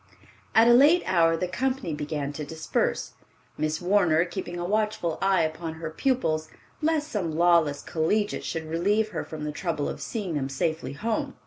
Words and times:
At 0.55 0.67
a 0.67 0.73
late 0.73 1.03
hour 1.05 1.37
the 1.37 1.47
company 1.47 1.93
began 1.93 2.33
to 2.33 2.43
disperse, 2.43 3.11
Miss 3.55 3.79
Warner 3.79 4.25
keeping 4.25 4.57
a 4.57 4.65
watchful 4.65 5.19
eye 5.21 5.43
upon 5.43 5.75
her 5.75 5.91
pupils, 5.91 6.49
lest 6.81 7.07
some 7.11 7.37
lawless 7.37 7.83
collegiate 7.83 8.43
should 8.43 8.65
relieve 8.67 9.09
her 9.09 9.23
from 9.23 9.43
the 9.43 9.51
trouble 9.51 9.87
of 9.87 10.01
seeing 10.01 10.33
them 10.33 10.49
safely 10.49 10.93
home. 10.93 11.35